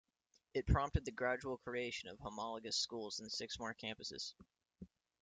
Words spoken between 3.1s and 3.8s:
in six more